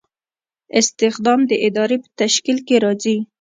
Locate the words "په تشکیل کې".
2.03-2.75